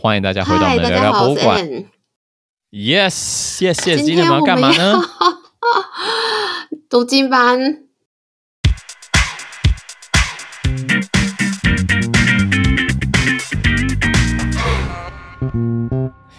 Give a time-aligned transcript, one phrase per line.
[0.00, 1.60] 欢迎大家回到我们的聊聊博物馆。
[2.70, 3.96] Yes，谢谢。
[3.96, 5.02] 今天我们要干嘛呢？
[6.88, 7.82] 读经班。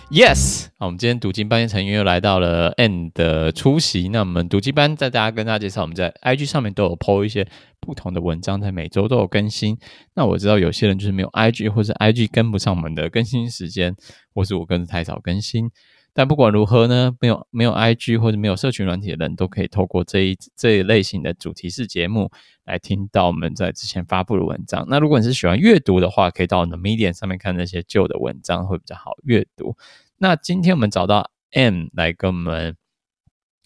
[0.09, 4.07] Yes，好，我们今天读经班成员又来到了 N 的出席。
[4.07, 7.45] 那我们读经班在大家跟大家介绍，我们在 IG 上面都有 po 一些
[7.81, 9.77] 不同的文章，在每周都有更新。
[10.13, 13.93] 那我知道有些人就是没有 IG，或者 IG 跟不上我们的更新时间，
[14.33, 15.69] 或是我跟着太早更新。
[16.13, 22.31] 但不管如何呢，没有没有 IG 或者没有社群软体的人都可以透过这一这一类型的主题式节目
[22.63, 24.85] 来听到我们在之前发布的文章。
[24.87, 29.75] 那如果你是喜欢阅读的话，可以到我们的 Medium 上面看那些旧的文章，会比较好阅读。
[30.21, 32.75] 那今天我们找到 M 来跟我们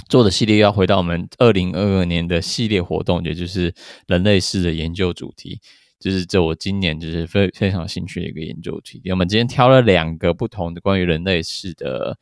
[0.08, 3.74] 做的系列，要回到我们二零二二年的系列活动，也就是
[4.06, 5.60] 人类世的研究主题，
[6.00, 9.02] 就是这我今年就是非非常兴趣的一个研究主题。
[9.10, 12.20] 我们今天挑了两个不同的关于人类世的，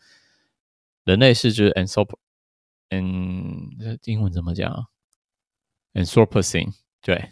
[1.03, 2.09] 人类世就是 anthrop，
[2.89, 3.69] 嗯，
[4.05, 4.87] 英文怎么讲
[5.93, 7.31] ？Anthropocene，对。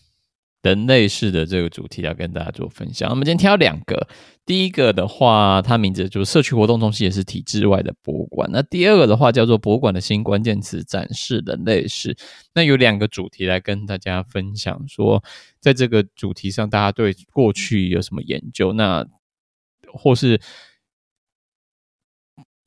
[0.61, 3.09] 人类世的这个主题要跟大家做分享。
[3.09, 4.07] 我们今天挑两个，
[4.45, 8.49] 第一个的话，它名字就是社区活动中心，也是体制外的博物馆。
[8.51, 12.15] 那第二个的话叫做博物馆的新关键词展示人类世。
[12.53, 15.23] 那有两个主题来跟大家分享，说
[15.59, 18.73] 在这个主题上，大家对过去有什么研究？
[18.73, 19.05] 那
[19.93, 20.39] 或是。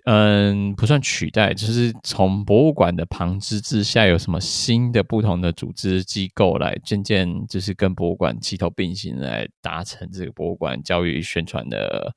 [0.04, 12.12] 嗯，不算取代，就是从博物馆的旁支之下，有什么新的不同的组织机构来渐渐就是跟博物馆齐头并行，来达成这个博物馆教育宣传的，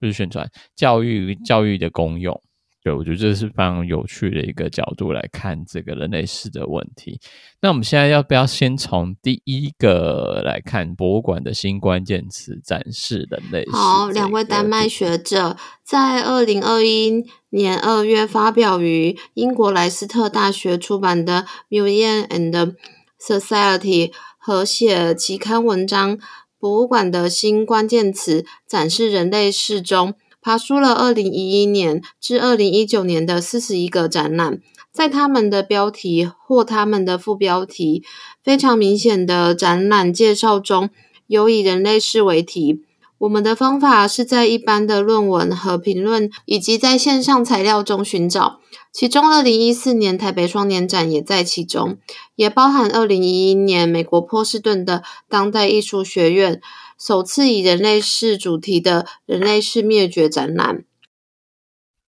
[0.00, 2.40] 不是宣传，教育教育的功用。
[2.82, 7.20] 对，我觉得这是非常有趣的一个角度来看这个人类史的问题。
[7.60, 13.70] 那我们现在要不要先从第一个来看博物馆的新关键词展示人类世？
[13.72, 21.44] 好，两位丹麦学者在二零二一年二月发表于英国莱斯特大学出版的
[21.84, 22.76] 《Museum and
[23.20, 26.16] Society》和写期刊文章
[26.58, 30.14] 《博物馆的新关键词展示人类世》中。
[30.42, 38.02] 爬梳了二零一一年至二零一九年的四十一个展览，在他们的标题或他们的副标题
[38.42, 40.90] 非常明显的展览介绍中，
[41.26, 42.82] 有以人类世为题。
[43.18, 51.98] 我们的方法是在一般的论文和评论以及在线上材料中寻找，其中二零一四年台北双年展也在其中，
[52.34, 56.62] 也包含二零一一年美国波士顿的当代艺术学院。
[57.00, 60.84] 首次以人类世主题的人类世灭绝展览。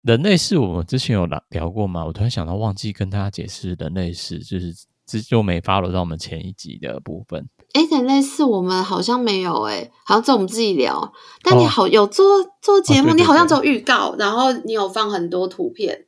[0.02, 2.04] 人类世我们之前有聊聊过吗？
[2.06, 4.74] 我突然想到忘记跟大家解释人类世，就是
[5.06, 7.48] 这就没 follow 到我们前一集的部分。
[7.74, 11.12] 哎，人类世我们好像没有哎、欸，好像只有我们自己聊。
[11.44, 12.24] 但你好有做
[12.60, 16.06] 做节目，哦、你好像只有预告，然后你有放很多图片。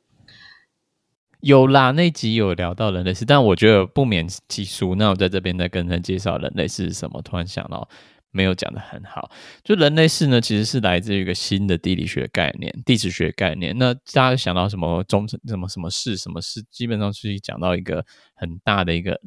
[1.39, 4.95] 有啦，那集有聊到人类世，但我觉得不免其俗。
[4.95, 7.87] 那我在这边再跟人介绍人类世是什么，突然想到。
[8.33, 9.31] 没有讲得很好，
[9.63, 13.77] 就人类世呢，其实是来自于一个新的地理学概念、地质学概念。
[13.77, 19.21] 那大家想到什么中什么什么世什么世，基本上是讲到一个很大的一个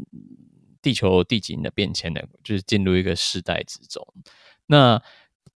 [0.83, 4.05] 地球地景的变迁的，就是进入一个世代之中。
[4.67, 5.01] 那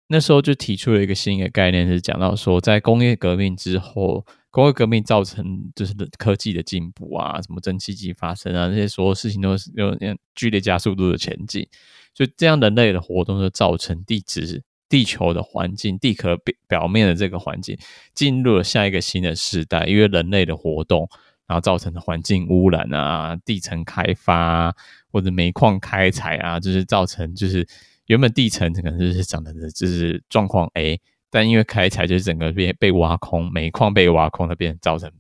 [0.08, 9.96] 那时候就提出了一个新的概念，是讲到说，在工业革命之后，工业革命造成就是科技的进步啊，什么蒸汽机发生啊，这些所有事情都是有
[10.36, 11.68] 剧烈加速度的前进。
[12.14, 17.78] 就这样，人类的活动就造成地质、地球的环境、地壳表表面的这个环境
[18.14, 19.86] 进入了下一个新的时代。
[19.86, 21.08] 因为人类的活动，
[21.48, 24.74] 然后造成的环境污染啊、地层开发啊，
[25.12, 27.68] 或者煤矿开采啊，就是造成就是
[28.08, 31.00] 原本地层可能就是长的就是状况 A，
[31.30, 35.12] 但因为开采就是整个被被挖空，煤矿被挖空，那边造成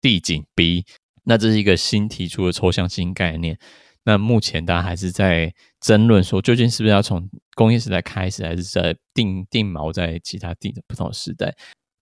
[0.00, 0.84] 地景 B。
[1.24, 3.58] 那这是一个新提出的抽象新概念。
[4.04, 11.54] 那目前大家还是在争论说，究竟是不是要从工业时代开始，还是在定定锚在其他地的不同的时代？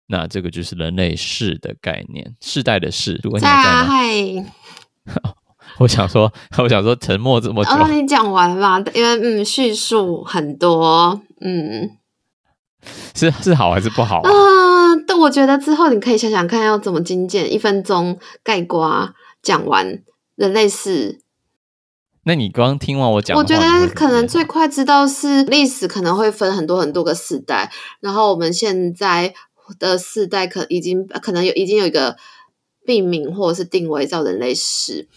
[0.06, 3.18] 那这个就是人类世的概念，世代的世。
[3.24, 5.34] 如果你还在吗？
[5.78, 11.90] 我想说，我想说，沉默这么久，让、哦、你讲完吧，因为嗯，叙述很多，嗯，
[13.16, 14.30] 是是好还是不好啊？
[14.30, 19.12] 呃、但我觉得之后你可以想想看，要怎么精简，一分钟概括
[19.42, 20.00] 讲完
[20.36, 21.20] 人类世。
[22.24, 27.70] 那你刚刚听完我讲，我觉得可能最快知道是历史可能会分很多很多个世代，
[28.00, 29.34] 然后我们现在
[29.78, 32.16] 的世代可已经可能有已经有一个
[32.86, 35.08] 命名或者是定位叫人类史。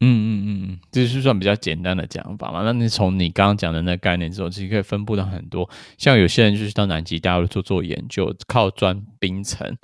[0.00, 2.62] 嗯嗯嗯嗯，这是算比较简单的讲法嘛。
[2.62, 5.70] 那你从你刚刚讲的那个概念之后，其实可以分布到很多。
[5.96, 9.76] 像有些人就是到南极大陆做做研究，靠钻冰层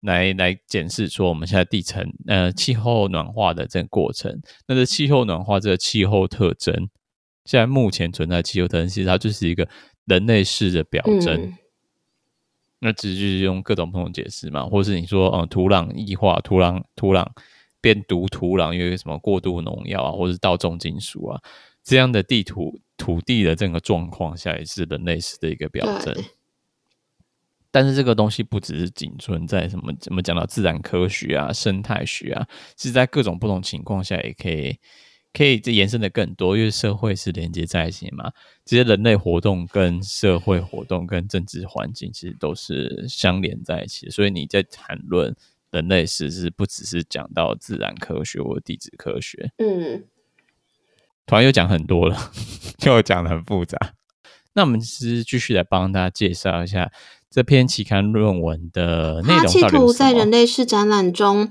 [0.00, 4.40] 来来检视说我们现在地层呃气候暖化的这个过程。
[4.66, 6.88] 那这气候暖化这个气候特征，
[7.44, 9.68] 现在目前存在的气候特征，其实它就是一个
[10.04, 11.34] 人类世的表征。
[11.34, 11.54] 嗯、
[12.80, 17.26] 那只是用各种不同解释嘛，或是你说嗯土壤异化，土壤土壤。
[17.80, 21.40] 变毒土壤，因为什么过度农药啊，或者是倒重金属啊，
[21.84, 26.12] 这样的地土土地的这个状况下，也是人类史的一个表征。
[27.78, 32.44] 但是这个东西不只是仅存在什么怎么讲到自然科学啊、生态学啊，
[32.76, 34.76] 是在各种不同情况下也可以
[35.32, 38.32] 可以这延伸的更多，因为社会是连接在一起嘛。
[38.64, 45.36] 这些人类活动跟社会活动跟政治环境其实都是相连在一起，所以你在谈论。
[45.70, 50.02] 人类史是不只是讲到自然科学或地质科学，嗯，
[51.26, 52.16] 突然又讲很多了，
[52.86, 53.76] 又讲的很复杂。
[54.54, 56.90] 那我们是继续来帮大家介绍一下
[57.30, 59.42] 这篇期刊论文的内容。
[59.42, 61.50] 他企图在人类世展览中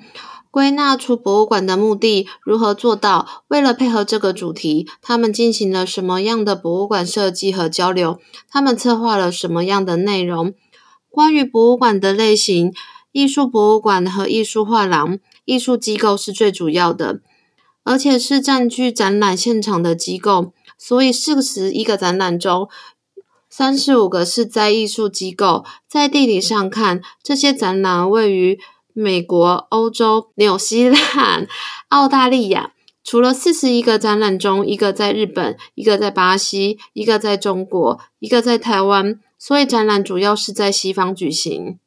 [0.49, 3.43] 归纳出博物馆的目的，如何做到？
[3.47, 8.19] 为了配合这个主题，他们进行了什么样的博物馆设计和交流？
[8.49, 10.53] 他们策划了什么样的内容？
[11.09, 12.73] 关于博物馆的类型。
[13.13, 17.21] 艺术博物馆和艺术画廊、艺术机构是最主要的，
[17.83, 20.53] 而且是占据展览现场的机构。
[20.77, 22.69] 所以四十一个展览中，
[23.57, 25.65] 三十五个是在艺术机构。
[25.89, 28.59] 在地理上看，这些展览位于
[28.93, 31.47] 美国、欧洲、纽西兰、
[31.87, 32.73] 澳大利亚。
[33.03, 39.19] 除了四十一个展览中，一个在日本，一个在巴西，一个在中国，一个在台湾。
[39.39, 41.79] 所以展览主要是在西方举行。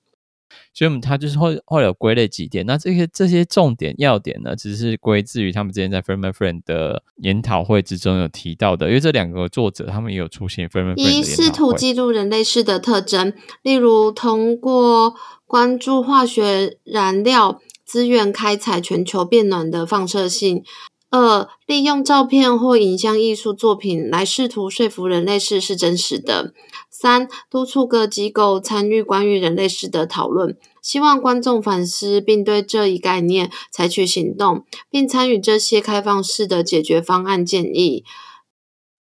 [0.72, 11.18] 所以，我们它就是会会有归类几点，那这些这些重点要点呢，只是归自于他们之前在 Firmin Friend 的研讨会之中有提到的，因为这两个作者他们也有出现 Firmin Friend 的研讨会。
[11.18, 13.32] 一试图记录人类世的特征，
[13.62, 15.14] 例如通过
[15.46, 20.62] 关注化学燃料资源开采全球变暖的放射性；
[21.10, 26.54] 二，利用照片或影像艺术作品来试图说服人类世是真实的。
[27.00, 38.04] 三、督促各机构参与关于人类世的讨论，希望观众反思并对这一概念采取行动，并参与这些开放式的解决方案建议。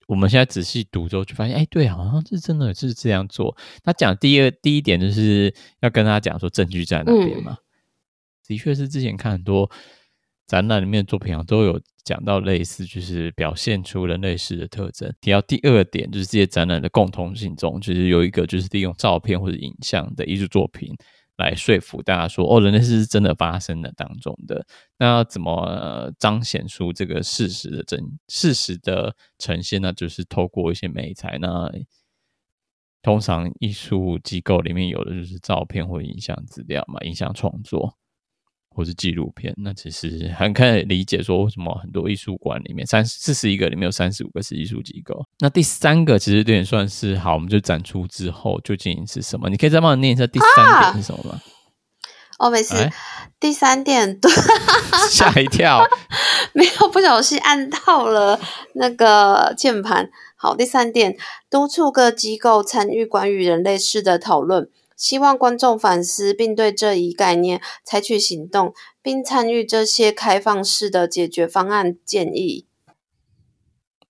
[0.06, 3.54] 我们现在仔细读之后，就发现，哎，对，好像是真的是这样做。
[3.82, 7.62] 他讲第二第一点就是要跟他讲说证据在哪边嘛，嗯、
[8.46, 9.70] 的确是之前看很多
[10.52, 11.80] 展览里面的作品啊都有。
[12.04, 15.08] 讲到类似，就是表现出人类世的特征。
[15.20, 20.92] 提到第二点，就是这些展览的共同性中，就是有一个，就是利用照片或者影像的艺术作品
[21.36, 24.66] 来说服大家说，哦，人类是真的发生的当中的。
[24.98, 29.92] 那怎么、彰显出这个事实的真事实的呈现呢？
[29.92, 31.38] 就是透过一些媒材。
[31.40, 31.70] 那
[33.00, 37.96] 通常艺术机构里面有的就是照片或影像资料嘛，影像创作。
[38.74, 45.24] 或是纪录片，那其实很可以理解说，为什么很多艺术馆里面三四十一个里面有三十五个是艺术机构。
[45.40, 49.48] 那第三个其实有点算是好，我们就展出之后究竟是什么？
[49.48, 51.40] 你可以再帮我念一下第三点是什么吗？
[52.38, 52.74] 哦，没事。
[52.74, 52.92] 欸、
[53.38, 54.18] 第三点，
[55.08, 55.84] 吓一跳，
[56.54, 58.40] 没有不小心按到了
[58.74, 60.10] 那个键盘。
[60.34, 61.16] 好，第三点，
[61.48, 64.68] 督促各机构参与关于人类世的讨论。
[65.02, 68.72] 希望观众反思，并对这一概念采取行动，
[69.02, 72.66] 并参与这些开放式的解决方案建议。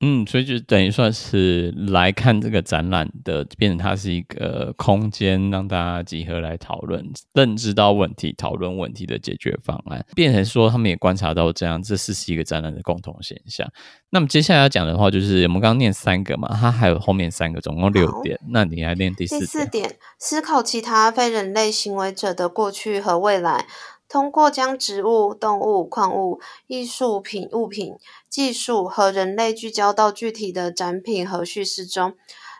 [0.04, 10.04] 嗯，所以就等于算是来看这个展览的，变成它是一个空间，让大家集合来讨论、认知到问题、讨论问题的解决方案。
[10.16, 13.64] 变成说，他们也观察到这样，这是是一个展览的共同现象。
[14.11, 18.37] 那么接下来要讲的话，就是我们刚刚念三个嘛，它还有后面三个，总共六点。
[18.50, 19.40] 那你来念第四点。
[19.40, 23.66] 第四点，思考其他非人类行为者的过去和未来。
[24.12, 27.95] 通过将植物、动物、矿物、艺术品、物品、
[28.28, 32.12] 技术和人类聚焦到具体的展品和叙事中，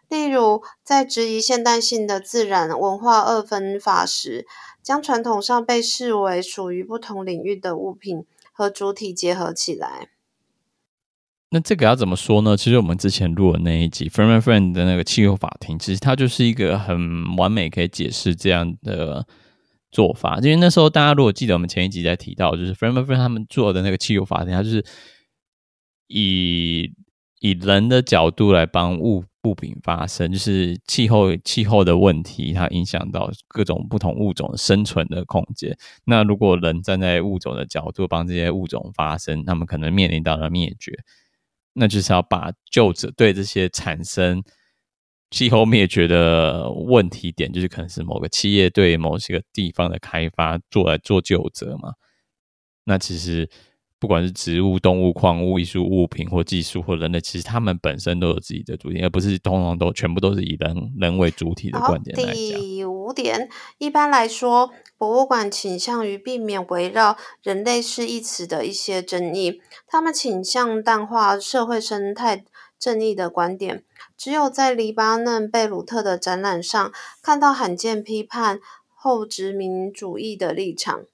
[0.09, 4.47] 例如在质疑现代性的自然文化二分法时，
[4.83, 10.09] 将传统上被视为属于不同领域的物品和主体结合起来。
[11.51, 12.57] 那这个要怎么说呢？
[12.57, 19.27] 其实我们之前录的那一集《Firmin Friend》的那个气候法庭，其实它就是一个很完美可以解释这样的。
[19.93, 24.85] 做法，因为那时候大家如果记得我们前一集在提到，就是 Firmin Friend 他们做的那个气候法庭，它就是
[26.09, 26.91] 以
[27.41, 35.77] 以人的角度来帮物物品发生，就是气候气候的问题，它影响到各种不同物种生存的空间。
[36.07, 40.93] 那如果人站在物种的角度帮这些物种发生，他们可能面临到了灭绝。
[41.75, 44.43] 那就是要把救者对这些产生
[45.33, 51.95] 气候灭绝的问题点，就是可能是某个企业对某些个地方的开发做来做救责嘛。
[52.85, 53.51] 那其实。
[53.99, 62.35] 不管是植物、动物、矿物、艺术物品或技术或人类，其实他们本身都有自己的主体，而不是通通都全部都是以人人为主体的观点来讲。
[62.35, 63.49] 第五点，
[63.79, 72.45] 一般来说，博物馆倾向于避免围绕“人类是”一词的一些争议，他们倾向淡化社会生态
[72.77, 73.85] 正义的观点。
[74.23, 78.61] 只有在黎巴嫩贝鲁特的展览上，看到罕见批判
[78.95, 81.07] 后殖民主义的立场。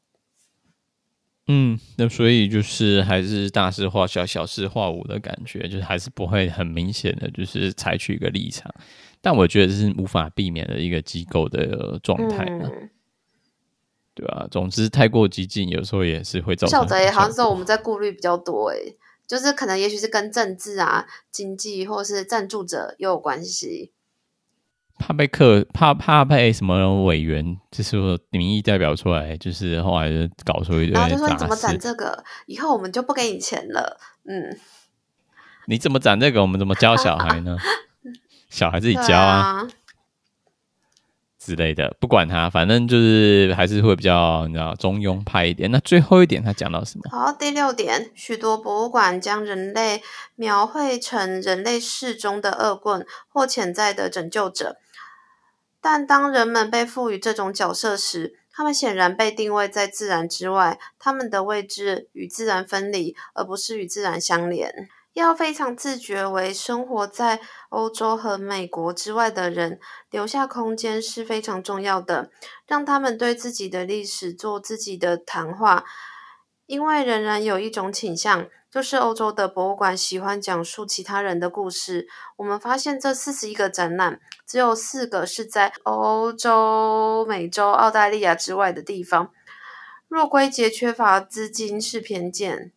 [1.46, 8.70] 嗯，那所以就是还是大事化小，小事化无的感觉，就是还是不会很明显的就是采取一个立场，
[9.22, 12.90] 但我觉得这是无法避免的一个机构的状态呢，嗯、
[14.12, 14.48] 对吧、啊？
[14.50, 16.78] 总之太过激进，有时候也是会造成。
[16.78, 23.92] 晓得，好像是我们在顾虑比较多，诶，就是可能也许是跟政治啊、经济或是赞助者又有关系。
[24.98, 30.90] 怕被克，怕怕被什么委员，就是说民意代表出来，就是后来就搞出一堆。
[30.90, 34.00] 然后就说你怎么攒这个，以后我们就不给你钱了。
[34.24, 34.58] 嗯，
[35.68, 37.56] 你怎么攒这个，我们怎么教小孩呢？
[38.50, 39.68] 小孩自己教啊，啊
[41.48, 45.70] 之类的，不管他，反正就是还是会比较你知道中庸派一点。
[45.70, 47.04] 那最后一点，他讲到什么？
[47.10, 50.02] 好，第六点，许多博物馆将人类
[50.36, 54.76] 描绘成人类世中的恶棍或潜在的拯救者。
[55.80, 64.88] 但当人们被赋予这种角色时，他们显然被定位在自然之外，他们的位置与自然分离，而不是与自然相连。
[65.18, 69.78] 要非常自觉为生活在欧洲和美国之外的人
[70.10, 72.30] 留下空间是非常重要的，
[72.66, 75.84] 让他们对自己的历史做自己的谈话，
[76.66, 78.48] 因为仍然有一种倾向。
[78.70, 82.06] 就是欧洲的博物馆喜欢讲述其他人的故事。
[82.36, 89.32] 我们发现这四十一个展览，只有四个是在欧洲、美洲、澳大利亚之外的地方。
[90.06, 92.72] 若归结缺乏资金是偏见。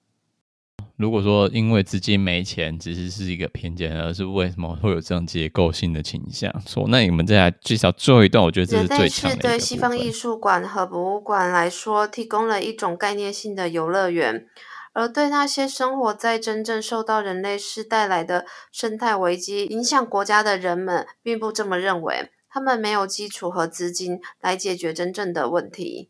[1.01, 6.53] 如果说因为资金没钱，只是是一个偏见，而是为什么会有这样结构性的倾向？
[6.67, 9.35] 说那你们再来介绍最后一段，我觉得这是最强的。
[9.35, 14.45] 是对西方艺术馆和博物馆来说，提供了一种概念性的游乐园。
[14.93, 22.29] 而对那些生活在真正受到人类世带来的生态危机影响国家的人们，并不这么认为。
[22.49, 26.09] 他们没有基础和资金来解决真正的问题。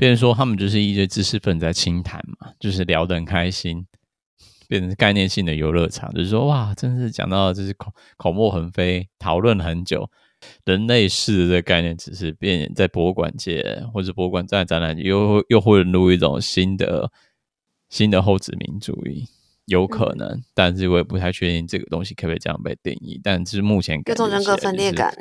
[0.00, 3.86] 别人说他们就是一堆知识分子在清谈嘛，就是聊得很开心，
[4.66, 6.10] 变成概念性的游乐场。
[6.14, 10.10] 就是说，哇，真是讲到就是口口沫横飞，讨论很久。
[10.64, 17.12] 人类世的这个概念，只是变在博物馆界或者博物馆在展览又又混入一种新的。
[17.90, 19.26] 新的后殖民主义
[19.64, 23.20] 有可能，嗯、但是我也不太确定这个东西可不可以这样被定义。
[23.20, 25.12] 但是目前各种人格分裂感，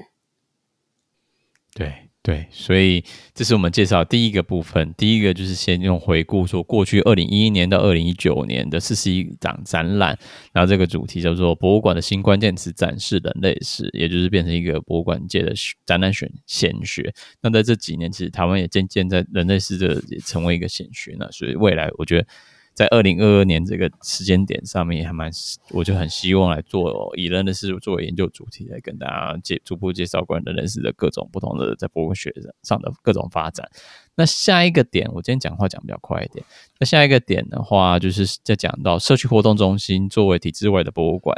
[1.73, 4.93] 对对，所以这是我们介绍第一个部分。
[4.95, 10.15] 第一个就是先用回顾说过去二零一一年到二零一九年的四十一场展览，
[10.53, 15.55] 然后这个主题叫做“博物馆的新关键词展示人类史”，也就是变成一个博物馆界的
[15.87, 17.11] 展览选显学。
[17.41, 21.27] 那在这几年，其实台湾也渐渐在人类史这也成为一个显学呢。
[21.31, 22.27] 所以未来我觉得。
[22.73, 25.29] 在二零二二年这个时间点上面，也还蛮，
[25.71, 32.33] 我就很希望来做以人类史作为研究主题，来跟大家介逐步介绍关于人类史的各种不同的在博物学
[32.63, 33.69] 上的各种发展。
[34.15, 36.45] 那下一个点，我今天讲话讲比较快一点。
[36.79, 41.35] 那下一个点的话，就是在讲到社区活动中心作为体制外的博物馆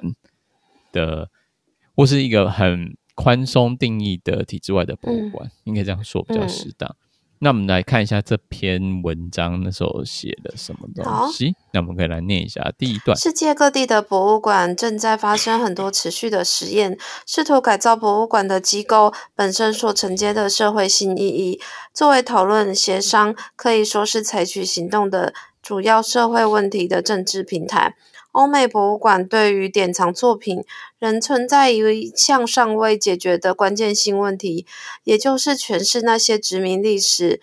[0.91, 1.29] 的，
[1.95, 6.95] 或是一个很宽松定义的体制外的博物馆，应该这样说比较适当。
[7.43, 11.55] 那我们来看一下这篇文章那时候写的什么东西。
[11.73, 16.95] 那我们可以来念一下第一段：世界各地的博物馆正在发生很多持续的实验，
[17.25, 21.59] 试图改造博物馆的机构本身所承接的社会性意义，
[21.91, 25.33] 作为讨论、协商，可以说是采取行动的
[25.63, 27.95] 主要社会问题的政治平台。
[28.31, 30.63] 欧美博物馆对于典藏作品
[30.99, 34.65] 仍存在一项尚未解决的关键性问题，
[35.03, 37.41] 也就是诠释那些殖民历史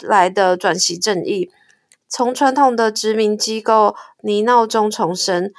[0.00, 1.50] 来的转型正义。
[2.08, 5.52] 从传统的殖民机构泥淖中重生，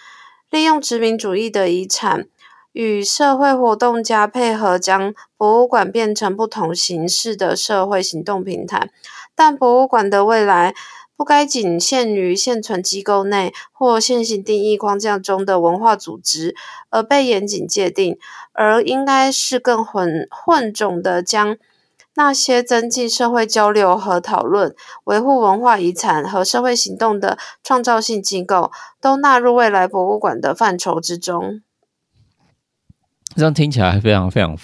[0.50, 2.28] 利用殖民主义的遗产
[2.72, 8.90] 与社会活动家配合，将博物馆变成不同形式的社会行动平台。
[9.36, 10.74] 但博物馆的未来
[11.18, 16.56] 不该仅限于现存机构内或现行定义框架中的文化组织
[16.90, 18.18] 而被严谨界定，
[18.52, 21.58] 而应该是更混混种的将
[22.16, 31.62] 那些增进社会交流和讨论、维护文化遗产和社会行动的创造性机构，都纳入未来博物馆的范畴之中。
[33.36, 34.58] 这样听起来非常非常。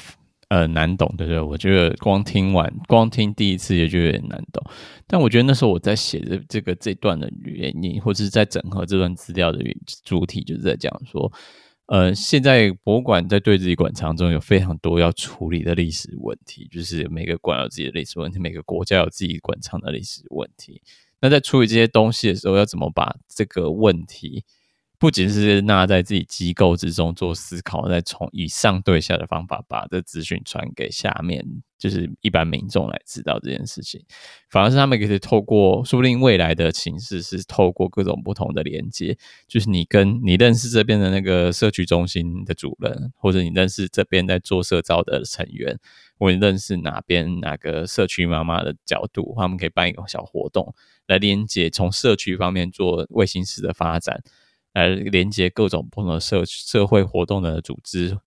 [0.51, 1.39] 呃，难懂对不对？
[1.39, 4.61] 我觉得光听完，光听第一次也就有点难懂。
[5.07, 9.59] 但我觉得那时候我在写的这个这段的原因，或者是在整合这段资料的
[10.03, 11.31] 主体，就是在讲说，
[11.85, 20.81] 呃，现在博物馆在对自己馆藏中有非常多要处理的历史问题，就是每个馆有自己的历史问题，每个国家有自己馆藏的历史问题。
[21.21, 24.43] 那在处理这些东西的时候，要怎么把这个问题？
[25.01, 31.43] 不仅是纳在自己机构之中做思考，再从以上对下的方法把这资讯传给下面，
[31.79, 33.99] 就是一般民众来知道这件事情，
[34.51, 39.17] 反而是他们可以透过，说不定未来的形式是透过各种不同的连接，
[39.47, 45.79] 就是你跟你认识这边的那个社区中心的主任，或者你认识这边在做社造的成员，
[46.19, 50.75] 或者认识哪边哪个社区妈妈的角度，他们可以办一个小活动
[51.07, 54.21] 来连接，从社区方面做卫星式的发展。
[54.73, 58.17] 来连接各种不同的社社会活动的组织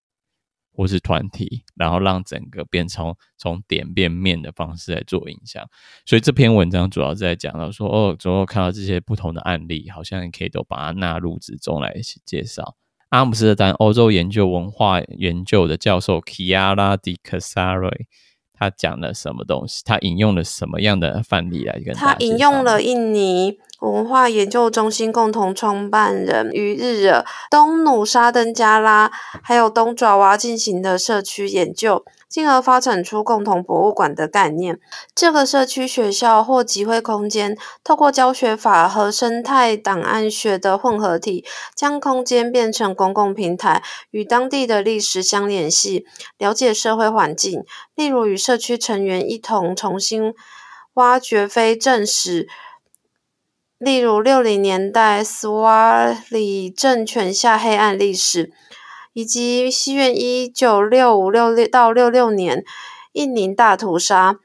[0.76, 5.64] 或是团体，然后让整个变成从点变面的方式来做影响。
[6.04, 12.76] 所以这篇文章主要是在讲到说，哦，之后看到这些不同的案例，好像可以都把它纳入之中来一起介绍。
[13.10, 17.92] 阿姆斯特丹欧洲研究文化研究的教授 Chiara Di Cassaro。
[18.56, 19.82] 他讲了什么东西？
[19.84, 29.10] 他引用了什么样的范例来跟他引用了印尼文化研究中心共同创办人于日惹东努沙登加拉
[29.42, 32.04] 还有东爪哇进行的社区研究。
[32.26, 34.80] 进而发展出共同博物馆的概念。
[35.14, 41.44] 这个社区学校或集会空间，透过教学法和生态档案学的混合体，
[41.76, 47.62] 将空间变成公共平台，与当地的历史相联系，了解社会环境。
[47.94, 50.34] 例如，与社区成员一同重新
[50.94, 52.48] 挖掘非正史，
[53.84, 58.50] 例如六零年代斯瓦里政权下黑暗历史。
[59.16, 62.64] 以及西元一九六五六六到六六年
[63.12, 64.40] 印尼大屠杀，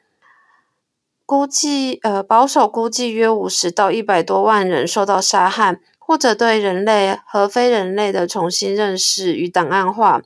[1.25, 10.21] 估计呃保守估计约五十到一百多万人受到杀害，或者对人类和非人类的重新认识与档案化。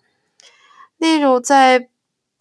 [0.98, 1.88] 例如，在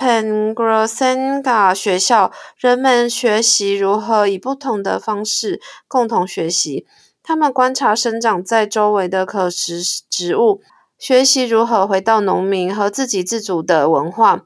[0.03, 6.89] Pengrosenga 学校，人们学习如何以不同的方式共同学习。
[7.23, 10.61] 他们观察生长在周围的可食植物。
[10.99, 14.43] 学习如何回到农民和自给自足的文化，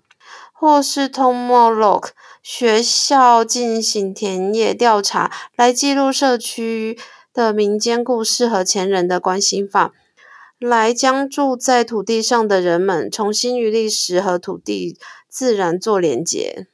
[0.53, 2.09] 或是 Tomolok
[2.43, 6.99] 学校进行田野调查，来记录社区
[7.33, 9.93] 的民间故事和前人的关心法，
[10.59, 14.99] 来将住在土地上的人们重新与历史和土地
[15.37, 16.69] 自然做连接。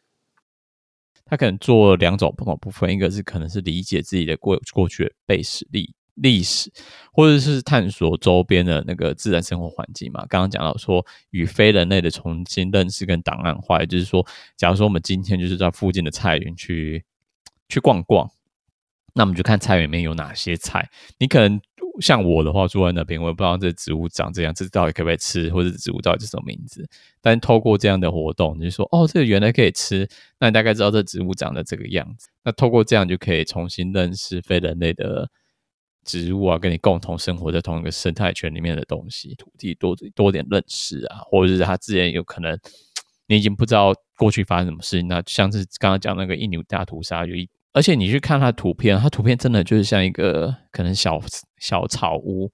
[1.25, 5.93] 他可能做两种不同部分，一个是可能是理解自己的过过去的背史历。
[6.15, 6.71] 历史，
[7.13, 10.25] 或者是探索周边的那个自然生活环境嘛。
[10.29, 14.25] 刚刚讲到说，与非人类的重新认识跟档案化，也就是说，
[14.57, 17.03] 假如说我们今天就是在附近的菜园去
[17.69, 18.31] 去逛逛，
[19.15, 20.89] 那我们就看菜园里面有哪些菜。
[21.19, 21.59] 你可能
[22.01, 26.89] 像我的话，住在那边，我也不知道这植物长这样，这到底可不可以吃，或者植物到底是什么名字。
[27.21, 32.29] 但透过这样的活动，你就说，哦，这个原来可以吃，那你大概知道这植物长的这个样子。
[32.45, 35.29] 那透过这样就可以重新认识非人类的。
[36.05, 42.59] 植物啊，跟你共同生活在同一个生态圈里面的东西，土地多多点认识啊，或者是它自然有可能
[43.29, 45.07] 你已经不知道过去发生什么事情。
[45.07, 51.21] 那像是刚刚讲那个印尼大屠杀，有一而且你去看它图片，它图片真的就是像一个可能小
[51.59, 52.51] 小草屋，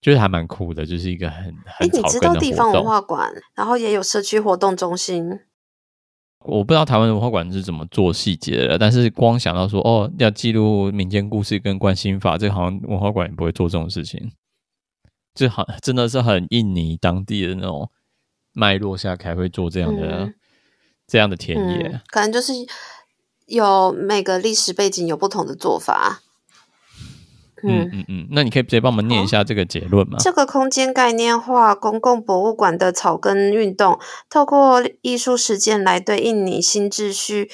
[0.00, 5.40] 就是还蛮酷的，就是一个很很草根的地方文化馆，然后也有社区活动中心。
[6.44, 14.32] 我不知道台湾文化馆是怎么做细节的，但是光想到说哦，要记录民间故事跟关心法，这个好像文化馆也不会做这种事情。
[15.34, 17.90] 这好真的是很印尼当地的那种
[18.52, 20.34] 脉络下才会做这样的、嗯、
[21.06, 22.52] 这样的田野、嗯，可能就是
[23.46, 26.20] 有每个历史背景有不同的做法。
[27.64, 30.18] 嗯嗯嗯，那你可以直接帮我们念一下这个结论吗？
[30.18, 37.48] 这个空间概念化公共博物馆的草根运动，透过艺术实践来对印尼新秩序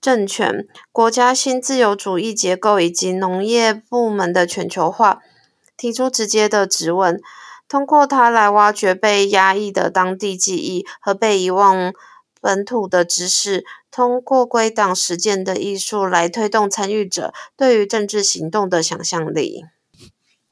[0.00, 5.18] 政权、国家新自由主义结构以及农业部门的全球化
[5.76, 7.20] 提出直接的质问。
[7.68, 11.92] 通过它来挖掘被压抑的当地记忆和被遗忘
[12.42, 19.64] 本土的知识，通过归档实践的艺术来推动参与者对于政治行动的想象力。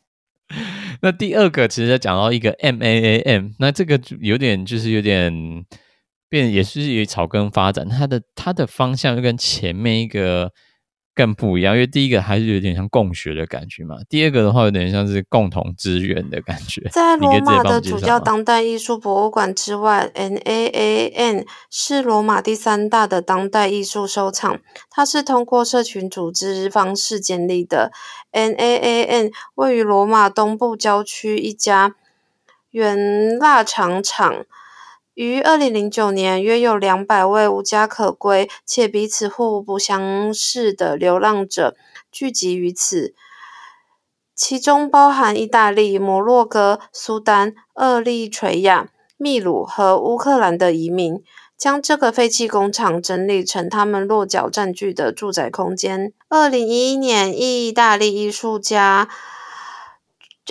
[1.02, 5.66] 那第二个其实讲到一个 MAAM，那这个有点就是有点
[6.28, 10.52] 变，也是以草根发展，它的它的方向就跟前面一个。
[11.14, 16.88] 更不一样，因为第一个还是有点像共学的感觉嘛，第二个的话有点像是共同支援的感觉。
[16.90, 27.92] 在罗马的主教当代艺术博物馆之外，NAAN 是罗马第三大的当代艺术收藏，它是通过社群组织方式建立的。
[28.32, 31.96] NAAN 位于罗马东部郊区一家
[32.70, 34.46] 原腊肠厂。
[35.14, 41.76] 于二零零九年，约有两百位无家可归且彼此互不相识的流浪者
[42.10, 43.14] 聚集于此，
[44.34, 51.22] 其中包含意大利、摩洛哥、苏丹、厄立垂亚、秘鲁和乌克兰的移民，
[51.58, 56.14] 将这个废弃工厂整理成他们落脚占据的住宅空间。
[56.28, 59.08] 二零一一年，意大利艺术家，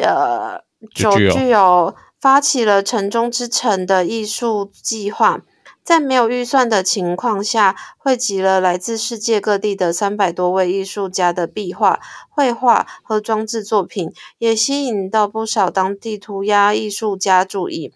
[0.04, 0.62] 呃，
[0.94, 1.96] 久具有。
[2.20, 5.42] 发起了城中之城的艺术计划，
[5.86, 17.94] 在没有预算的情况下，汇集了来自世界各地的三百多位艺术家的壁画、绘画和装置作品，也吸引到不少当地涂鸦艺术家注意，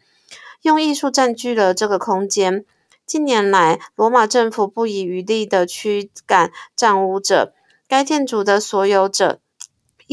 [0.61, 2.63] 用艺术占据了这个空间。
[3.05, 7.53] 近年来，罗马政府不遗余力地驱赶占屋者，
[7.89, 9.41] 该建筑的所有者。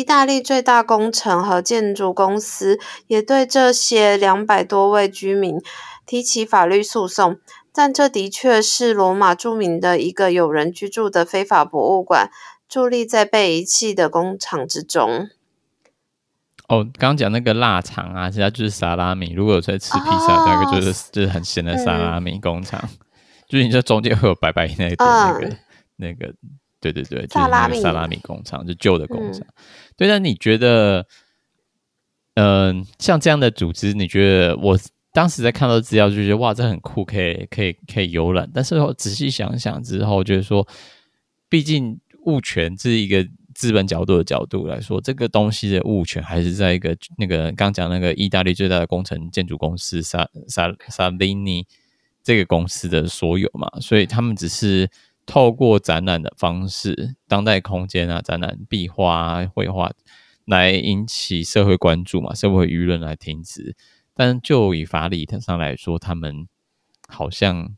[0.01, 5.61] 意大利最大工程和建筑公司也对这些两百多位居民
[6.07, 7.37] 提起法律诉讼，
[7.71, 12.31] 但这的确是罗马著名的一个有人居住的非法博物馆，
[12.67, 15.29] 伫立在被遗弃的工厂之中。
[16.69, 19.35] 哦，刚刚讲那个腊肠啊，其实就是萨拉米。
[19.35, 22.97] 如果有在吃披萨，哦、大概就是就是很咸的萨拉米工厂，嗯、
[23.47, 25.59] 就是你这中间会有白白那一点那个、嗯、
[25.97, 26.35] 那个。
[26.81, 29.43] 对对对，就是那个萨拉米工厂，就旧的工厂。
[29.47, 29.55] 嗯、
[29.99, 31.07] 对，那你觉得，
[32.35, 34.79] 嗯、呃，像这样的组织，你觉得我
[35.13, 38.51] 当时在看到资料就觉得哇，这很酷，可以可以可以游览。
[38.55, 40.67] 但是我仔细想想之后，就是说，
[41.51, 51.67] 毕竟物权是一个资本角度的角度来说，这个东西的物权还是在一个那个刚讲那个意大利最大的工程建筑公司萨萨萨利尼
[52.23, 54.89] 这个公司的所有嘛，所以他们只是。
[55.27, 59.93] 透过展览的方式，当代空间啊，展览壁画啊、绘画，
[60.45, 63.77] 来引起社会关注嘛，社会舆论来停止。
[64.15, 66.47] 但就以法理上来说，他们
[67.09, 67.71] 好像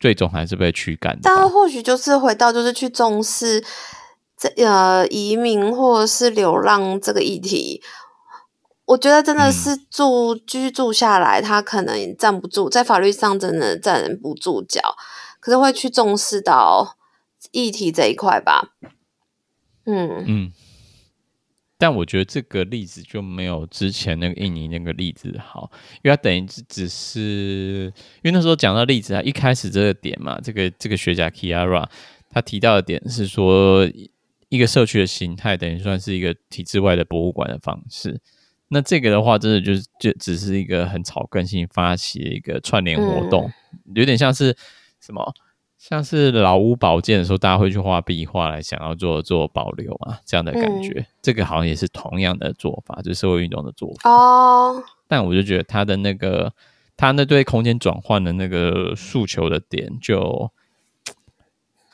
[0.00, 1.20] 最终还是被驱赶的。
[1.24, 3.62] 但或许就是回到，就是去重视
[4.36, 7.82] 这呃移民或者是流浪这个议题。
[8.86, 14.80] 我觉得真的是住、嗯、居住下来，他可能站不住，在法律上真的站不住脚。
[15.42, 16.96] 可是会去重视到
[17.50, 18.74] 议题这一块吧，
[19.86, 20.24] 嗯。
[20.24, 20.52] 嗯，
[21.76, 25.68] 但我觉得这个例子就没有之前那个印尼那个例子好，
[26.04, 31.88] 因为它等于只是因为那时候讲到例子啊，一开始这个点嘛，这个这个学家 Chiara
[32.30, 33.84] 他提到的点是说，
[34.48, 38.20] 一个社区的形态等于算是一个体制外的博物馆的方式，
[38.68, 44.56] 那这个的话，真的就是就只是一个很草根性发起的一个串联活动，嗯、有点像是。
[45.04, 45.34] 什么
[45.78, 50.18] 像是老屋保健的时候，大家会去画壁画来想要做做保留嘛？
[50.24, 54.84] 这样的感觉，嗯、这个好像也是同样的做法，就是社会运动的做法哦。
[55.08, 56.52] 但我就觉得他的那个
[56.96, 60.52] 他那对空间转换的那个诉求的点，就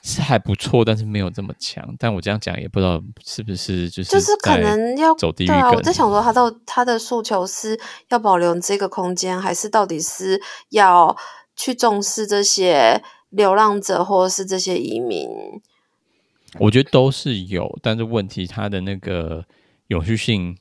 [0.03, 1.97] 是还不错，但是没有这么强。
[1.99, 5.51] 但我这样讲也不知道是不是就是就是可能要走地狱。
[5.51, 11.17] 我在想说，他到他的诉求是要保留这个空间，还是到底是要？
[11.59, 15.29] 去重视这些流浪者，或者是这些移民，
[16.61, 19.45] 我觉得都是有，但是问题它的那个
[19.89, 20.57] 永续性，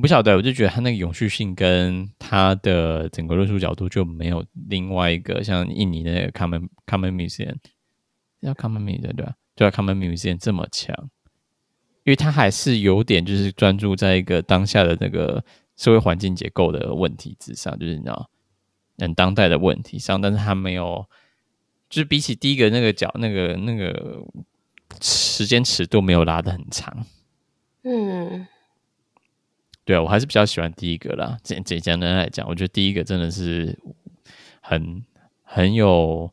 [0.00, 7.56] 不晓得，我就觉得它那个永续性跟它的整个论述角度就没有另外一个像印尼的那个 Common Common Museum，
[8.40, 9.34] 要 Common Museum 对吧？
[9.56, 10.94] 对啊，Common Museum 这么强，
[12.04, 15.44] 因为它还是有点就是专注在一个当下的那个
[15.76, 18.30] 社会环境结构的问题之上，就是你知道。
[18.98, 21.06] 很当代的问题上，但是他没有，
[21.88, 24.24] 就是比起第一个那个角，那个那个
[25.00, 27.06] 时间尺度没有拉的很长。
[27.82, 28.46] 嗯，
[29.84, 31.38] 对啊，我还是比较喜欢第一个啦。
[31.42, 33.78] 简简单的来讲，我觉得第一个真的是
[34.60, 35.04] 很
[35.42, 36.32] 很有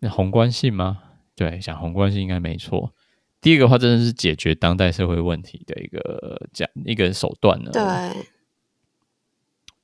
[0.00, 1.02] 那宏观性吗？
[1.34, 2.92] 对，讲宏观性应该没错。
[3.40, 7.70] 第一个话，真的是解决当代社会问题的一个讲一个手段呢。
[7.72, 7.82] 对。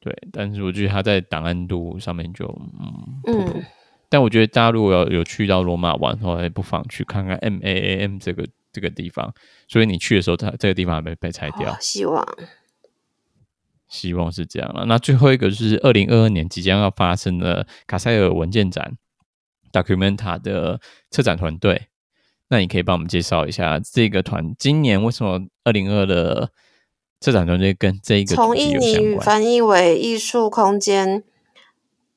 [0.05, 2.45] 对，但是我觉得他在档案度上面就
[2.79, 3.65] 嗯，嗯，
[4.11, 9.33] 但我觉得大家如果要有去到罗马玩的话，也不妨去看看 MAAM 这个这个地方。
[9.67, 11.75] 所以你去的时候，它这个地方还没被拆掉。
[11.81, 12.23] 希望，
[13.89, 14.85] 希望是这样了。
[14.85, 18.99] 那最后一个就是二零二二年即将要发生的卡塞尔文件展
[19.73, 20.79] Documenta 的
[21.11, 21.89] 策展团队。
[22.49, 26.51] 那你可以帮我们介绍一下这个团今年为什么二零二二的
[27.25, 31.25] 策展团队跟这一个从印尼语翻译为艺术空间。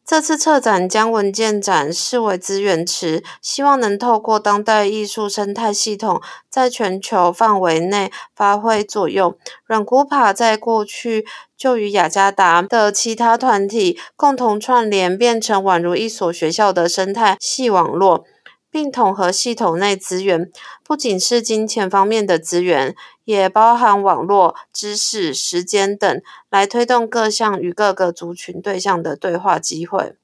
[0.05, 9.37] 这次策展将文件展视为资源池，希望能透过当代艺术生态系统在全球范围内发挥作用。
[9.65, 11.25] 软古帕在过去
[11.57, 18.25] 就与雅加达的其他团体共同串联，变成宛如一所学校的生态系网络。
[18.69, 20.51] 并统合系统内资源，
[20.83, 30.15] 不仅是金钱方面的资源，也包含网络、知识、时间等，来推动各项与各个族群对象的对话机会。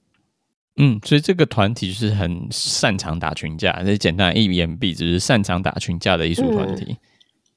[0.75, 6.97] 嗯，所以这个团体就是很擅长打群架，这简单一言蔽之，就是擅长打群架的艺术团体，嗯、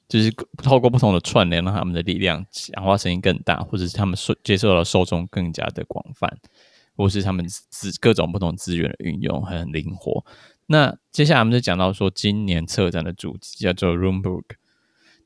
[0.06, 0.30] 就是
[0.62, 6.30] 透过不同的串联，让他们的力量讲话声音更大，或者是他们受接受的受众更加的广泛，
[6.94, 10.22] 或是他们资各种不同资源的运用很灵活。
[10.66, 14.42] 那接下来我们就讲到说，今年策展的主题叫做 Roombook，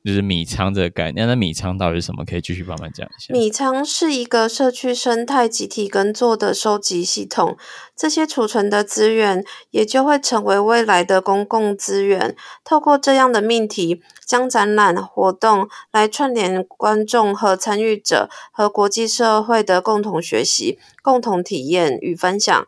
[0.05, 1.27] 就是米仓这个概念。
[1.27, 2.23] 那米仓到底是什么？
[2.23, 3.33] 可以继续慢慢讲一下。
[3.33, 7.57] 米仓是一个社区生态集体耕作的收集系统，
[7.95, 12.35] 这些储存的资源也就会成为未来的公共资源。
[12.63, 22.67] 透过这样的命题，将展览活动来串联观众和参与者和国际社会的共同学习、共同体验与分享。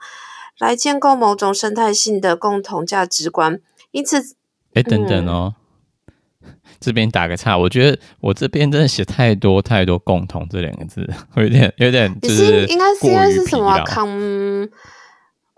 [0.60, 3.60] 来建构某种生态性的共同价值观，
[3.92, 4.20] 因此，
[4.74, 5.56] 哎、欸，等等哦，
[6.46, 14.66] 嗯、这边打个岔，我觉得我这边真的写太多太多“共同”这两个字， 有点有点就是应该是应该是什么 com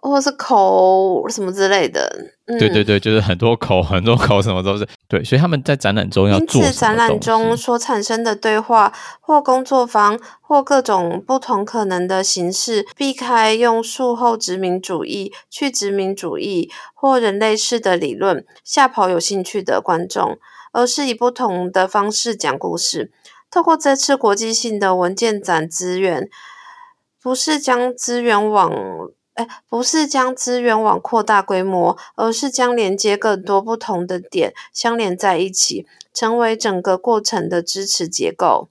[0.09, 2.07] 或是口什么之类的。
[2.47, 6.61] 嗯、对对对，就是很多口很多口，什么都是对，所以他们在展览中要做。
[6.61, 20.37] 因此，展览中所产生的对话或工作坊或各种不同可能的形式，避开用术后殖民主义、去殖民主义或人类式的理论吓跑有兴趣的观众，
[20.71, 23.11] 而是以不同的方式讲故事。
[23.49, 26.29] 透过这次国际性的文件展资源，
[27.19, 28.71] 不是将资源往。
[29.35, 38.69] 哎，不是将资源网扩大规模，而是将连接更多不同的点相连在一起，成为整个过程的支持结构。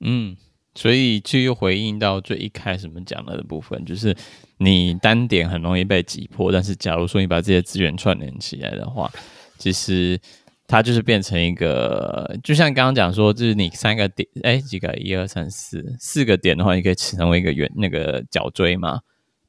[0.00, 0.38] 嗯，
[0.74, 4.16] 所以就又回应到最一开始我们讲了的部分，就是
[4.56, 9.12] 你单点很容易被挤破，但是假如说你把这些资源串联起来的话，
[9.58, 10.18] 其实
[10.66, 19.00] 它就是变成一个，就像刚刚讲说，就是你三个点，哎，几个，一二三四，四个点的话，你可以成为一个圆那个角锥嘛。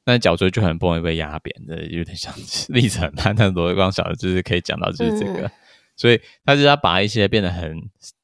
[0.04, 2.34] 那角锥就很不容易被压扁的，有点像
[2.68, 3.12] 历程。
[3.14, 5.50] 他那罗光小的就是可以讲到就是这个，嗯、
[5.96, 7.76] 所以他就是要把一些变得很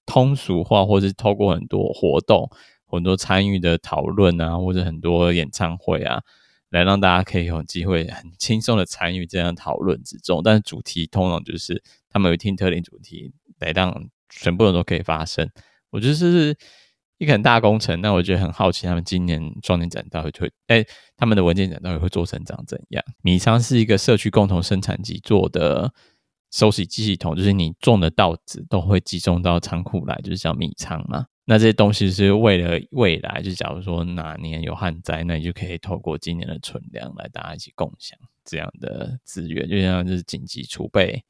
[0.04, 2.50] 通俗化，或是透过很多活动、
[2.86, 6.20] 很多参与的讨论啊，或者很多演唱会啊，
[6.70, 10.42] 来让大家可以有机会很轻松的参与这样讨论之中。
[10.42, 15.48] 但是主题通常就是他们有听特定主题来让全部人都可以发声。
[15.90, 16.56] 我觉得这是。
[17.18, 20.84] 一个很大工程，那我觉得很好奇，他们今年双年展到底会，哎、
[21.16, 23.04] 他们的文件展到底会做成长怎样？
[23.22, 25.92] 米仓是一个社区共同生产及做的
[26.52, 31.26] 收集系统，就是你种的稻子都会集中到仓库来，就是叫米仓嘛。
[31.44, 41.24] 那这些东西是为了未来，就假如说哪年有旱灾，那你就可以透过今年的存粮来大家一起共享这样的资源，就像是紧急储备。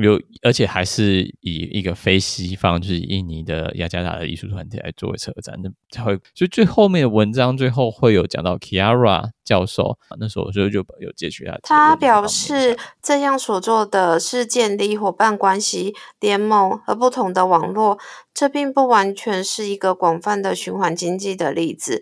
[0.00, 6.14] 有，而且还是以一个非西方，就是印尼的雅加达的艺术团体来作为策展，那才会。
[6.32, 11.58] 所以最后面的文章最后会有讲到 Kiara 教授，那时候我就就有截取他。
[11.64, 17.98] 他表示，这样所做的是建立伙伴关系、联盟和不同的网络，
[18.32, 22.00] 这并不完全是一个广泛的循环经济的例子。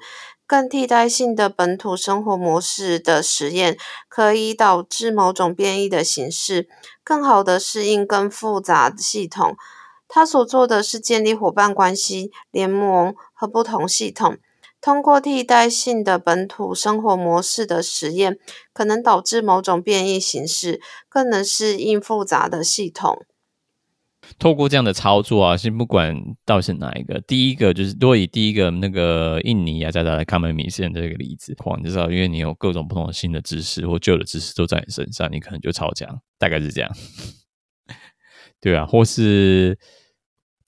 [0.48, 3.76] 更替代性的本土生活模式的实验，
[4.08, 6.66] 可以导致某种变异的形式，
[7.04, 9.56] 更好的适应更复杂的系统。
[10.08, 14.38] 他所做的是建立伙伴关系、联盟和不同系统。
[14.80, 18.38] 通过替代性的本土生活模式的实验，
[18.72, 20.80] 可能导致某种变异形式，
[21.10, 23.26] 更能适应复杂的系统。
[24.38, 36.90] 透过这样的操作啊，先不管到底是哪一个，第一个就是多以第一个那个印尼啊加达的卡门米线这个例子，你知道，因为你有各种不同的新的知识或旧的知识都在你身上，你可能就超强，大概是这样，
[38.60, 39.78] 对啊，或是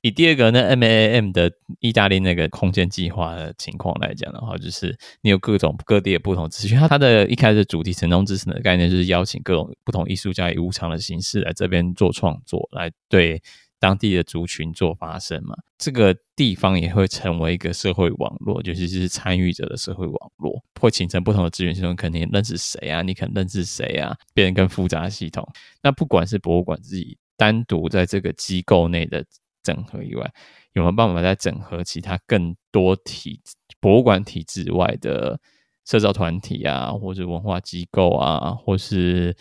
[0.02, 6.78] 以第二个那 MAM 的意大利那个空间计划的情况来讲的话，就是你有各种各地的不同资讯。
[6.78, 13.42] 它它的一开始主题“城中之城”的概念就是邀请各种不同艺术家以无偿的形式来这边做创作，来对。
[13.82, 21.96] 当地的族群做发声嘛，这个地方也会成为一个社会网络，尤其是参与者的社会网络，会形成不同的资源系统。
[21.96, 23.00] 可能你认识谁啊？
[23.00, 24.14] 你可能认识谁啊？
[24.34, 25.50] 变得更复杂的系统。
[25.82, 29.24] 那不管是博物馆自己单独在这个机构内的
[29.62, 30.33] 整合以外，
[30.73, 33.40] 有没有办法再整合其他更多体
[33.81, 35.40] 博物馆体制外的
[35.85, 39.37] 社造团体啊，或者文化机构啊，或是？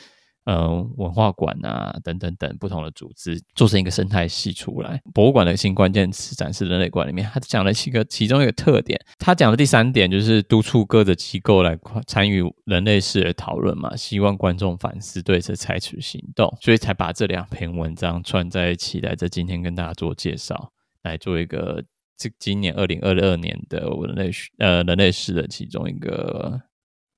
[0.46, 5.00] 呃，文化馆啊，等等等不同的组织，做成一个生态系出来。
[5.14, 9.00] 博物馆的新关键词展示人类馆里面，他讲了七个，其中一个特点。
[9.20, 20.72] 他讲的第三点就是督促各个机构来参与人类世的讨论嘛，希望观众反思，对此采取行动，所以才把这两篇文章串在一起来，在今天跟大家做介绍，
[21.04, 21.84] 来做一个
[22.18, 26.60] 这今年二零二二年的人类呃人类史的其中一个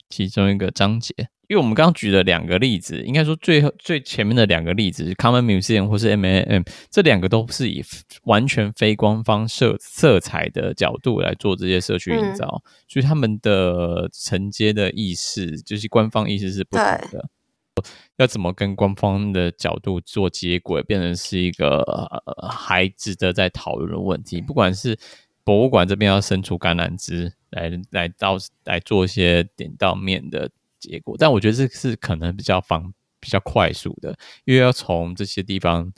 [0.10, 1.14] 其中一个章节。
[1.52, 7.84] 因为我们刚刚举了两个例子，应该说最后最前面的两个例子，Common Museum 或是 MAM，这两个都是以
[8.24, 17.30] 完全非官方色色彩的角度来做这些社区营造，嗯、所以他们的承接的意识就是官方意识是不同的。
[18.16, 24.40] 要怎么跟官方的角度做接轨，变成是一个、呃、还值得再讨论的问题。
[24.40, 24.98] 不管是
[25.44, 30.50] 博物馆这边要伸出橄榄枝来来到来做一些点到面的。
[30.82, 35.94] 结果，但我觉得这是可能比较方、比较快速的，因为要从这些地方、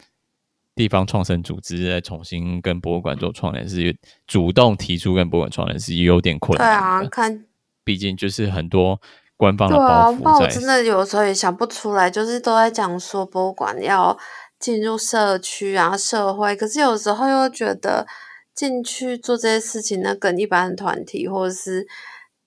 [0.75, 6.67] 地方创生组织来重新跟博物馆做串联，是主动提出跟博物馆串联是有点困难。
[6.67, 7.45] 对啊，看，
[7.83, 8.99] 毕竟就是很多
[9.37, 10.21] 官方的包袱在。
[10.21, 14.17] 对啊，我真的有时候也想不出来，就是都在讲说博物馆要
[14.59, 18.05] 进入社区啊、社会，可是有时候又觉得
[18.53, 21.87] 进去做这些事情，那跟一般的团体或者是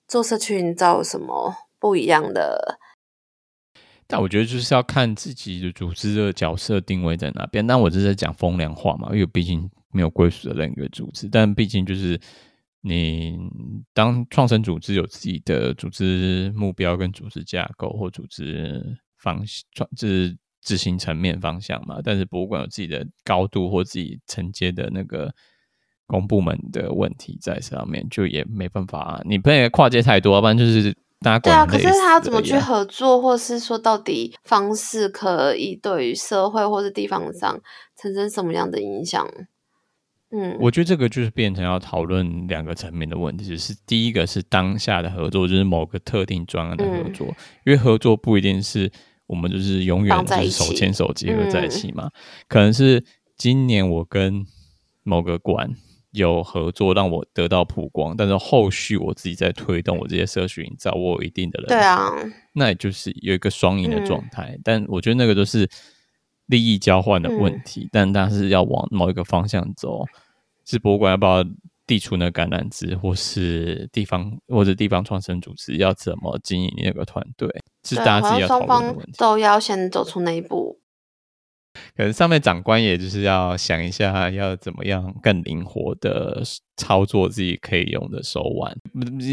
[0.07, 1.66] 做社区营造有什么？
[1.87, 2.77] 不一样的，
[4.07, 7.65] 但我觉得就是要看自己的组织的角色定位在哪边。
[7.65, 11.29] 但我这是在讲风凉话嘛，因为毕竟没有归属的任何组织。
[11.29, 12.19] 但毕竟就是
[12.81, 13.39] 你
[13.93, 18.83] 当创生组织有自己的组织目标跟组织架构或组织
[19.17, 22.01] 方向，创就是执行层面方向嘛。
[22.03, 25.33] 但是博物馆有自己的高度或自己承接的那个
[26.05, 29.21] 公部门的问题在上面，就也没办法。
[29.23, 30.93] 你不能跨界太多，要不然就是。
[31.19, 37.59] 对啊，可是他要怎么去合作，或是说到底方式可以对于社会或是地方上
[37.95, 39.27] 产生什么样的影响？
[40.29, 48.91] 嗯，我觉得这个就是变成要讨论两个层面的问题，就是第一个是当下的合作，就是某个特定专案的合作，嗯，因为合作不一定是
[49.25, 52.11] 我们就是永远就是手牵手结合在一起嘛，嗯，
[52.47, 53.03] 可能是
[53.35, 54.45] 今年我跟
[55.03, 55.73] 某个馆。
[56.17, 62.11] 有合作让我得到曝光，但是后续我自己在推动我这些社群营造，我有一定的人，对啊，
[62.53, 64.61] 那也就是有一个双赢的状态，嗯。
[64.63, 65.69] 但我觉得那个都是
[66.47, 70.05] 利益交换的问题，嗯，但但是要往某一个方向走，
[70.65, 71.43] 是博物馆要不要
[71.85, 77.47] 递出那橄榄枝，或是地方或者地方创生组织要怎么经营那个团队，
[77.83, 80.79] 是大家自己要讨论的问题，都要先走出那一步。
[81.95, 86.41] 可能上面长官也就是要想一下，要怎么样更灵活的
[86.75, 88.75] 操作自己可以用的手腕。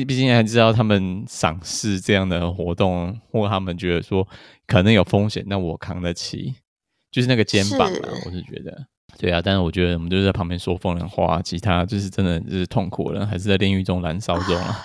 [0.06, 4.26] 毕竟还知道他们赏识这样的活动，或他们觉得说
[4.66, 6.54] 可能有风险，那我扛得起，
[7.10, 8.08] 就是那个肩膀啊。
[8.24, 8.86] 我是觉得，
[9.18, 9.40] 对啊。
[9.42, 14.80] 但是我觉得我们就是在旁边说风凉话，其他就是真的就是痛苦了，还是在炼狱中燃烧中啊。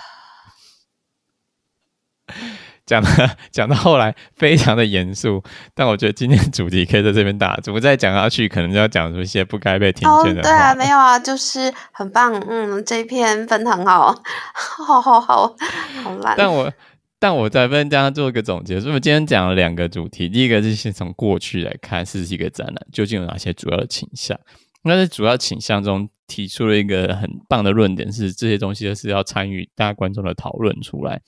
[2.90, 3.08] 讲的
[3.52, 5.40] 讲到后来非常的严肃，
[5.76, 10.40] 但我觉得今天主题可以在这边打住，再讲下去可能就要讲出一些不该被听见的。
[10.40, 14.12] 哦，对啊，没有啊，就是很棒，嗯，这一篇分很好，
[14.52, 15.54] 好好好，
[16.02, 16.34] 好烂。
[16.36, 16.72] 但我
[17.20, 24.36] 但我再跟大家做一个总结，所以我今天讲了两个主题，第一个是先从过去来看，是一个展览究竟有哪些主要的倾向。
[24.82, 31.20] 那在主要倾向中提出了一个很棒的论点，是这些东西都是要参与大家观众的讨论出来。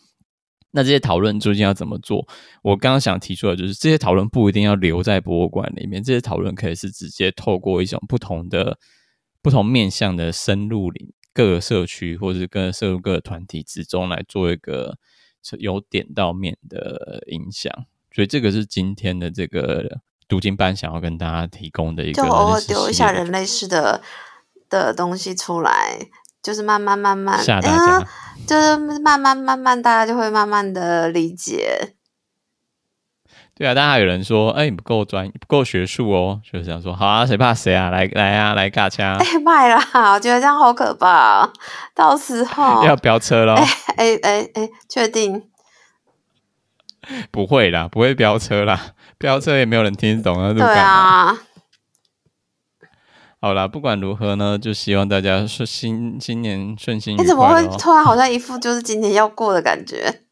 [0.72, 2.26] 那这些讨论究竟要怎么做？
[2.62, 8.78] 我刚刚想提出的就是，这些讨论不一定要留在博物馆里面，这些讨论可以是直接透过一种不同的、
[9.40, 14.96] 不同面向的深入里各个社区，或者是跟涉入各个团体之中来做一个
[15.58, 17.70] 由点到面的影响。
[18.10, 24.02] 所以这个是今天的这个读经班想要跟大家提供的一个，就偶尔丢一下人类式的
[24.70, 25.98] 的东西出来。
[26.42, 28.06] 就是慢慢慢慢，吓大家、欸，
[28.46, 31.94] 就是慢慢慢慢，大家就会慢慢的理解。
[33.54, 36.96] 对啊，但还有人说，哎、欸，你不够专，不够学术哦，就是这样说。
[36.96, 37.90] 好啊，谁怕谁啊？
[37.90, 39.14] 来来啊，来尬枪！
[39.18, 40.12] 哎、欸，卖啦！
[40.14, 41.52] 我觉得这样好可怕、喔，
[41.94, 43.54] 到时候 要飙车喽。
[43.54, 43.66] 哎
[43.96, 45.44] 哎哎哎，确定？
[47.30, 48.80] 不会啦，不会飙车啦，
[49.18, 51.38] 飙车也没有人听得懂啊，对啊。
[53.42, 57.16] 好啦，不管如何呢，就希望大家顺新新年顺心。
[57.18, 60.22] 你怎么会突然好像一副就是今年要过的感觉？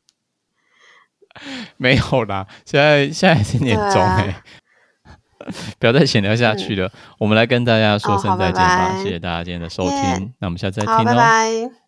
[1.77, 5.51] 没有啦，现在现在是年终哎、欸，啊、
[5.81, 6.87] 不要再闲聊下去了。
[6.87, 11.05] 嗯、我们来跟大家说声再见吧，哦、拜拜谢谢大家今天的收听，yeah, 那我们下次再听哦。
[11.05, 11.80] 拜拜。